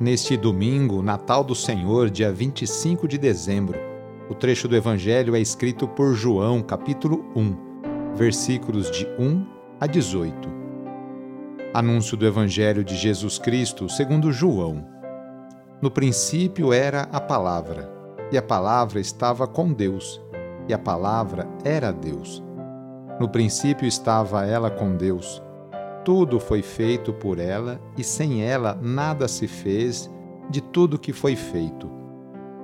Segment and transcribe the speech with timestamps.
[0.00, 3.76] Neste domingo, Natal do Senhor, dia 25 de dezembro,
[4.30, 9.44] o trecho do Evangelho é escrito por João, capítulo 1, versículos de 1
[9.80, 10.48] a 18.
[11.74, 14.86] Anúncio do Evangelho de Jesus Cristo segundo João.
[15.82, 17.92] No princípio era a Palavra,
[18.30, 20.20] e a Palavra estava com Deus,
[20.68, 22.40] e a Palavra era Deus.
[23.18, 25.42] No princípio estava ela com Deus
[26.08, 30.10] tudo foi feito por ela e sem ela nada se fez
[30.48, 31.86] de tudo que foi feito.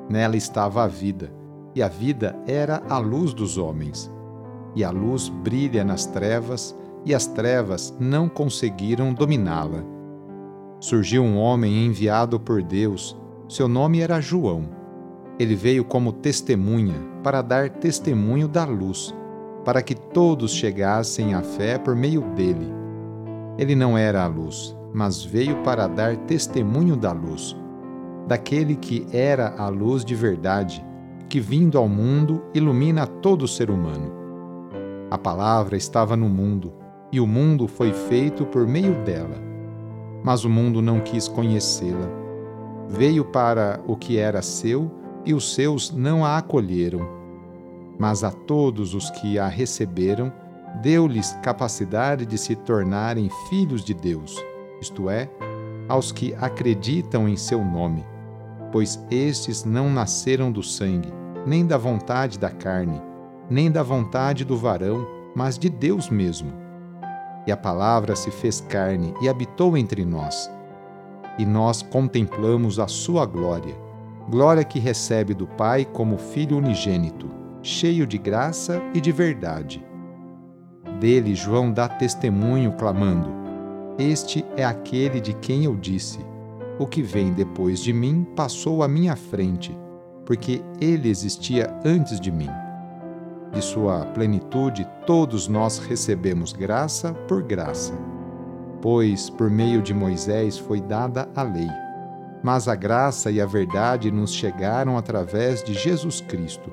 [0.09, 1.31] Nela estava a vida,
[1.75, 4.11] e a vida era a luz dos homens.
[4.75, 9.85] E a luz brilha nas trevas, e as trevas não conseguiram dominá-la.
[10.81, 13.15] Surgiu um homem enviado por Deus,
[13.47, 14.71] seu nome era João.
[15.39, 19.15] Ele veio como testemunha para dar testemunho da luz,
[19.67, 22.84] para que todos chegassem à fé por meio dele.
[23.59, 27.57] Ele não era a luz, mas veio para dar testemunho da luz,
[28.27, 30.85] daquele que era a luz de verdade,
[31.29, 34.13] que vindo ao mundo ilumina todo ser humano.
[35.11, 36.73] A palavra estava no mundo,
[37.13, 39.37] e o mundo foi feito por meio dela.
[40.25, 42.09] Mas o mundo não quis conhecê-la.
[42.89, 44.91] Veio para o que era seu,
[45.25, 47.07] e os seus não a acolheram.
[47.99, 50.33] Mas a todos os que a receberam,
[50.83, 54.43] deu-lhes capacidade de se tornarem filhos de Deus,
[54.81, 55.31] isto é,
[55.89, 58.05] aos que acreditam em seu nome,
[58.73, 61.13] pois estes não nasceram do sangue,
[61.47, 63.01] nem da vontade da carne,
[63.49, 66.53] nem da vontade do varão, mas de Deus mesmo.
[67.47, 70.51] E a palavra se fez carne e habitou entre nós.
[71.39, 73.77] E nós contemplamos a sua glória,
[74.31, 77.29] glória que recebe do Pai como Filho unigênito,
[77.63, 79.85] cheio de graça e de verdade
[81.05, 83.29] dele, João dá testemunho, clamando:
[83.99, 86.19] Este é aquele de quem eu disse:
[86.79, 89.79] O que vem depois de mim passou à minha frente,
[90.25, 92.49] porque ele existia antes de mim.
[93.53, 97.93] De sua plenitude, todos nós recebemos graça por graça.
[98.81, 101.69] Pois, por meio de Moisés foi dada a lei,
[102.43, 106.73] mas a graça e a verdade nos chegaram através de Jesus Cristo.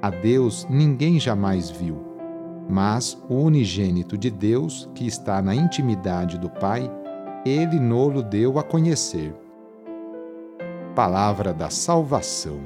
[0.00, 2.15] A Deus ninguém jamais viu
[2.68, 6.90] mas o unigênito de Deus, que está na intimidade do Pai,
[7.44, 9.34] ele nolo deu a conhecer.
[10.94, 12.58] Palavra da Salvação.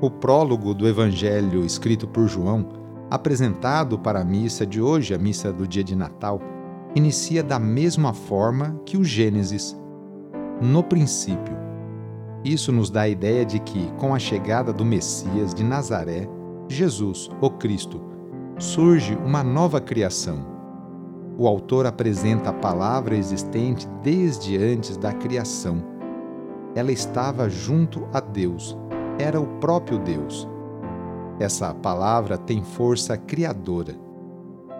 [0.00, 2.68] O prólogo do Evangelho escrito por João,
[3.10, 6.40] apresentado para a missa de hoje, a missa do dia de Natal,
[6.94, 9.76] inicia da mesma forma que o Gênesis.
[10.60, 11.56] No princípio.
[12.44, 16.28] Isso nos dá a ideia de que, com a chegada do Messias de Nazaré,
[16.72, 18.00] Jesus, o Cristo,
[18.58, 20.46] surge uma nova criação.
[21.36, 25.82] O autor apresenta a palavra existente desde antes da criação.
[26.74, 28.76] Ela estava junto a Deus,
[29.18, 30.48] era o próprio Deus.
[31.38, 33.94] Essa palavra tem força criadora.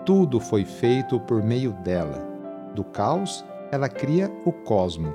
[0.06, 2.26] Tudo foi feito por meio dela.
[2.74, 5.14] Do caos, ela cria o cosmo.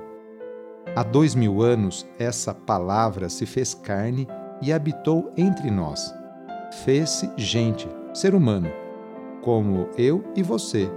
[0.95, 4.27] Há dois mil anos, essa palavra se fez carne
[4.61, 6.16] e habitou entre nós
[6.71, 8.69] fez-se gente, ser humano,
[9.41, 10.89] como eu e você,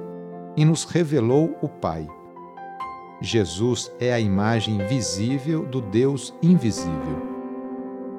[0.56, 2.08] e nos revelou o Pai.
[3.20, 7.30] Jesus é a imagem visível do Deus invisível.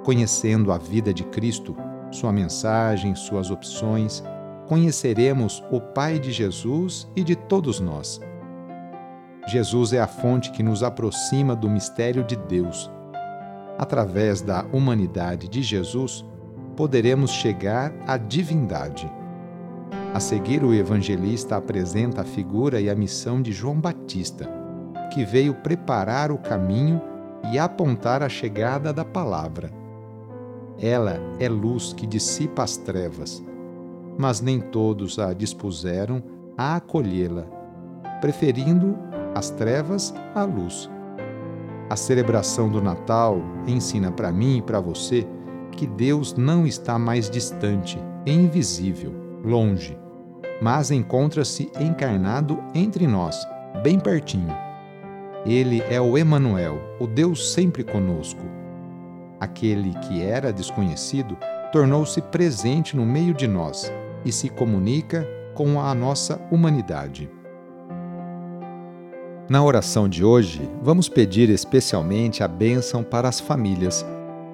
[0.03, 1.75] Conhecendo a vida de Cristo,
[2.12, 4.24] sua mensagem, suas opções,
[4.68, 8.19] conheceremos o Pai de Jesus e de todos nós.
[9.48, 12.89] Jesus é a fonte que nos aproxima do mistério de Deus.
[13.77, 16.24] Através da humanidade de Jesus,
[16.81, 19.07] poderemos chegar à divindade.
[20.15, 24.49] A seguir, o evangelista apresenta a figura e a missão de João Batista,
[25.13, 26.99] que veio preparar o caminho
[27.53, 29.69] e apontar a chegada da palavra.
[30.79, 33.43] Ela é luz que dissipa as trevas,
[34.17, 36.23] mas nem todos a dispuseram
[36.57, 37.43] a acolhê-la,
[38.19, 38.97] preferindo
[39.35, 40.89] as trevas à luz.
[41.91, 45.27] A celebração do Natal ensina para mim e para você
[45.71, 49.13] que Deus não está mais distante, invisível,
[49.44, 49.97] longe,
[50.62, 53.35] mas encontra-se encarnado entre nós,
[53.81, 54.56] bem pertinho.
[55.45, 58.44] Ele é o Emanuel, o Deus sempre conosco.
[59.39, 61.35] Aquele que era desconhecido
[61.71, 63.91] tornou-se presente no meio de nós
[64.24, 67.29] e se comunica com a nossa humanidade.
[69.50, 74.06] Na oração de hoje, vamos pedir especialmente a bênção para as famílias.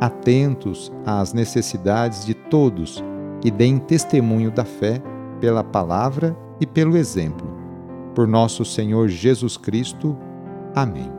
[0.00, 3.02] atentos às necessidades de todos
[3.44, 5.02] e deem testemunho da fé
[5.40, 7.46] pela palavra e pelo exemplo.
[8.14, 10.16] Por nosso Senhor Jesus Cristo.
[10.74, 11.10] Amém.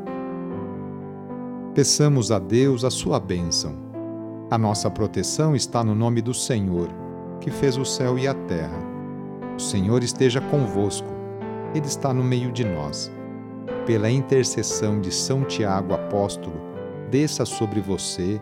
[1.74, 3.75] Peçamos a Deus a sua bênção.
[4.50, 6.88] A nossa proteção está no nome do Senhor,
[7.42, 8.80] que fez o céu e a terra.
[9.57, 11.07] O Senhor esteja convosco,
[11.74, 13.12] Ele está no meio de nós
[13.86, 16.60] pela intercessão de São Tiago Apóstolo,
[17.10, 18.42] desça sobre você,